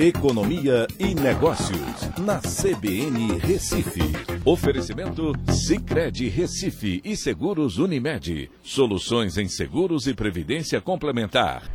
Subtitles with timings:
[0.00, 4.00] Economia e Negócios, na CBN Recife.
[4.44, 8.48] Oferecimento Cicred Recife e Seguros Unimed.
[8.62, 11.68] Soluções em seguros e previdência complementar.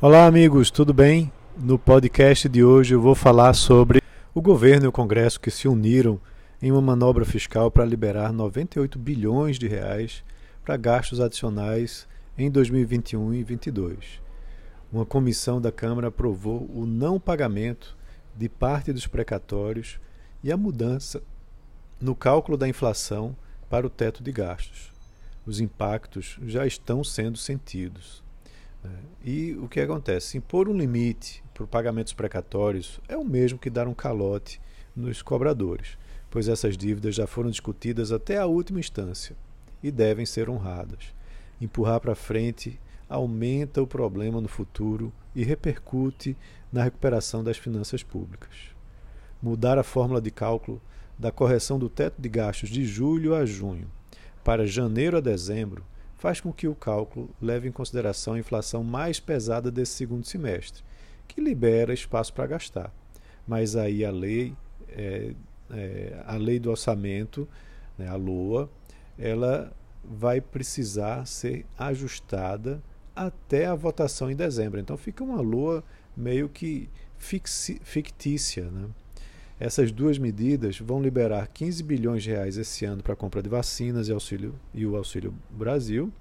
[0.00, 1.30] Olá, amigos, tudo bem?
[1.54, 4.00] No podcast de hoje eu vou falar sobre
[4.34, 6.18] o governo e o Congresso que se uniram
[6.62, 10.24] em uma manobra fiscal para liberar 98 bilhões de reais
[10.64, 12.08] para gastos adicionais
[12.38, 14.29] em 2021 e 2022
[14.92, 17.96] uma comissão da Câmara aprovou o não pagamento
[18.36, 20.00] de parte dos precatórios
[20.42, 21.22] e a mudança
[22.00, 23.36] no cálculo da inflação
[23.68, 24.90] para o teto de gastos.
[25.46, 28.22] Os impactos já estão sendo sentidos.
[28.82, 28.98] Né?
[29.24, 30.38] E o que acontece?
[30.38, 34.60] Impor um limite para pagamentos precatórios é o mesmo que dar um calote
[34.96, 35.96] nos cobradores,
[36.30, 39.36] pois essas dívidas já foram discutidas até a última instância
[39.82, 41.14] e devem ser honradas.
[41.60, 46.36] Empurrar para frente aumenta o problema no futuro e repercute
[46.72, 48.54] na recuperação das finanças públicas.
[49.42, 50.80] Mudar a fórmula de cálculo
[51.18, 53.90] da correção do teto de gastos de julho a junho
[54.44, 55.84] para janeiro a dezembro
[56.16, 60.82] faz com que o cálculo leve em consideração a inflação mais pesada desse segundo semestre,
[61.26, 62.92] que libera espaço para gastar.
[63.46, 64.54] Mas aí a lei,
[64.88, 65.34] é,
[65.70, 67.48] é, a lei do orçamento,
[67.98, 68.70] né, a LOA,
[69.18, 69.72] ela
[70.04, 72.82] vai precisar ser ajustada
[73.14, 74.80] até a votação em dezembro.
[74.80, 75.84] Então fica uma lua
[76.16, 76.88] meio que
[77.18, 78.70] fictícia.
[78.70, 78.88] Né?
[79.58, 83.48] Essas duas medidas vão liberar 15 bilhões de reais esse ano para a compra de
[83.48, 86.12] vacinas e, auxílio, e o Auxílio Brasil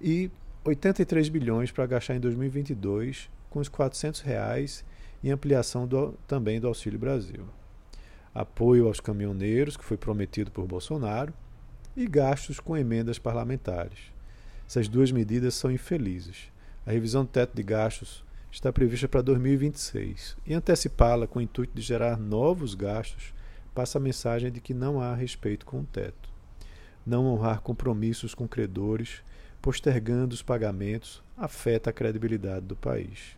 [0.00, 0.30] e
[0.64, 4.84] 83 bilhões para gastar em 2022 com os 400 reais
[5.22, 7.44] em ampliação do, também do Auxílio Brasil.
[8.34, 11.32] Apoio aos caminhoneiros, que foi prometido por Bolsonaro,
[11.96, 14.12] e gastos com emendas parlamentares.
[14.66, 16.50] Essas duas medidas são infelizes.
[16.84, 21.74] A revisão do teto de gastos está prevista para 2026 e antecipá-la com o intuito
[21.74, 23.34] de gerar novos gastos
[23.74, 26.30] passa a mensagem de que não há respeito com o teto.
[27.04, 29.22] Não honrar compromissos com credores,
[29.60, 33.36] postergando os pagamentos, afeta a credibilidade do país.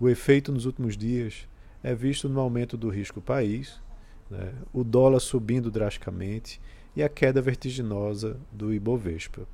[0.00, 1.46] O efeito nos últimos dias
[1.82, 3.80] é visto no aumento do risco país,
[4.30, 6.60] né, o dólar subindo drasticamente
[6.96, 9.46] e a queda vertiginosa do Ibovespa.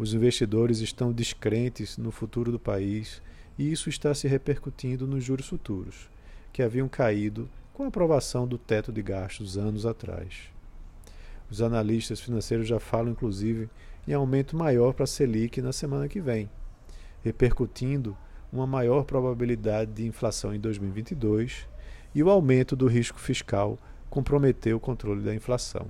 [0.00, 3.20] Os investidores estão descrentes no futuro do país
[3.58, 6.08] e isso está se repercutindo nos juros futuros,
[6.54, 10.44] que haviam caído com a aprovação do teto de gastos anos atrás.
[11.50, 13.68] Os analistas financeiros já falam, inclusive,
[14.08, 16.48] em aumento maior para a Selic na semana que vem,
[17.22, 18.16] repercutindo
[18.50, 21.68] uma maior probabilidade de inflação em 2022
[22.14, 23.78] e o aumento do risco fiscal
[24.08, 25.88] comprometeu o controle da inflação.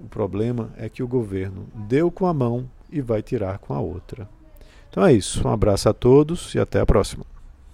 [0.00, 3.80] O problema é que o governo deu com a mão e vai tirar com a
[3.80, 4.28] outra.
[4.88, 5.46] Então é isso.
[5.46, 7.33] Um abraço a todos e até a próxima.